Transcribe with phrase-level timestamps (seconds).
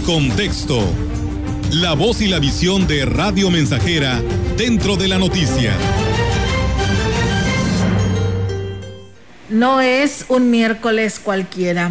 [0.00, 0.82] Contexto,
[1.70, 4.22] la voz y la visión de Radio Mensajera
[4.56, 5.74] dentro de la noticia.
[9.50, 11.90] No es un miércoles cualquiera.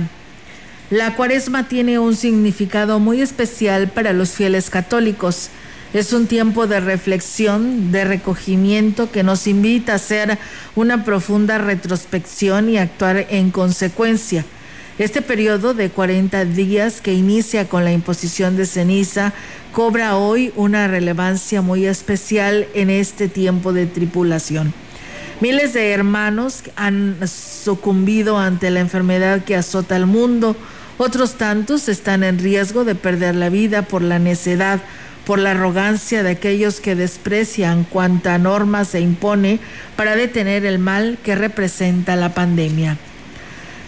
[0.89, 5.49] La cuaresma tiene un significado muy especial para los fieles católicos.
[5.93, 10.37] Es un tiempo de reflexión, de recogimiento que nos invita a hacer
[10.75, 14.45] una profunda retrospección y actuar en consecuencia.
[14.99, 19.33] Este periodo de 40 días que inicia con la imposición de ceniza
[19.71, 24.71] cobra hoy una relevancia muy especial en este tiempo de tripulación.
[25.41, 30.55] Miles de hermanos han sucumbido ante la enfermedad que azota al mundo,
[30.99, 34.79] otros tantos están en riesgo de perder la vida por la necedad,
[35.25, 39.59] por la arrogancia de aquellos que desprecian cuanta norma se impone
[39.95, 42.99] para detener el mal que representa la pandemia.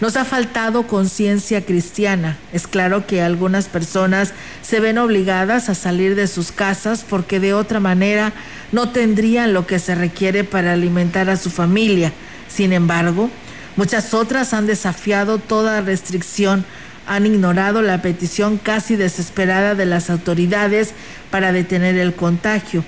[0.02, 2.38] Nos ha faltado conciencia cristiana.
[2.52, 7.54] Es claro que algunas personas se ven obligadas a salir de sus casas porque de
[7.54, 8.34] otra manera
[8.74, 12.12] no tendrían lo que se requiere para alimentar a su familia.
[12.50, 13.30] Sin embargo,
[13.78, 16.66] muchas otras han desafiado toda restricción,
[17.08, 20.94] han ignorado la petición casi desesperada de las autoridades
[21.32, 22.84] para detener el contagio.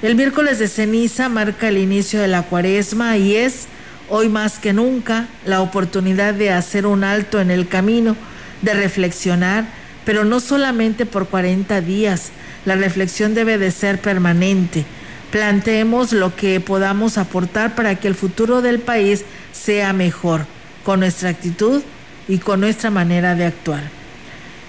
[0.00, 3.66] El miércoles de ceniza marca el inicio de la cuaresma y es
[4.08, 8.16] hoy más que nunca la oportunidad de hacer un alto en el camino,
[8.62, 9.64] de reflexionar,
[10.04, 12.30] pero no solamente por 40 días,
[12.64, 14.84] la reflexión debe de ser permanente.
[15.30, 20.46] Planteemos lo que podamos aportar para que el futuro del país sea mejor,
[20.84, 21.82] con nuestra actitud
[22.28, 23.82] y con nuestra manera de actuar.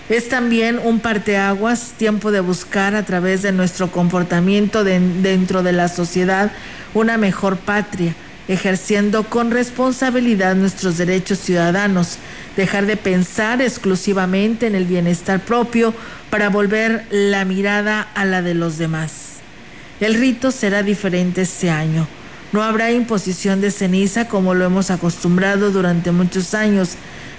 [0.09, 5.89] Es también un parteaguas, tiempo de buscar a través de nuestro comportamiento dentro de la
[5.89, 6.51] sociedad
[6.93, 8.15] una mejor patria,
[8.47, 12.17] ejerciendo con responsabilidad nuestros derechos ciudadanos,
[12.55, 15.93] dejar de pensar exclusivamente en el bienestar propio
[16.29, 19.37] para volver la mirada a la de los demás.
[19.99, 22.07] El rito será diferente este año.
[22.53, 26.91] No habrá imposición de ceniza como lo hemos acostumbrado durante muchos años.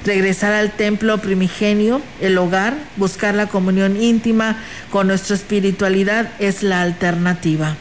[0.04, 4.58] Regresar al templo primigenio, el hogar, buscar la comunión íntima
[4.90, 7.76] con nuestra espiritualidad es la alternativa.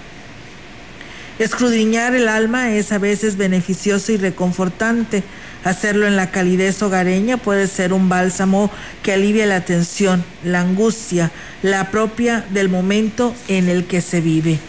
[1.40, 5.24] Escudriñar el alma es a veces beneficioso y reconfortante.
[5.64, 8.72] Hacerlo en la calidez hogareña puede ser un bálsamo
[9.04, 11.32] que alivia la tensión, la angustia,
[11.62, 14.60] la propia del momento en el que se vive.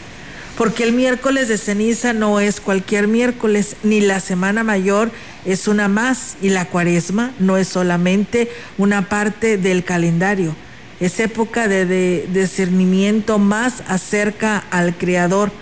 [0.58, 5.10] Porque el miércoles de ceniza no es cualquier miércoles, ni la semana mayor
[5.46, 10.54] es una más, y la cuaresma no es solamente una parte del calendario.
[11.00, 15.52] Es época de, discernimiento más acerca al Creador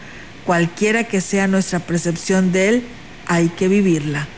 [0.47, 2.83] Cualquiera que sea nuestra percepción de Él,
[3.27, 4.29] hay que vivirla.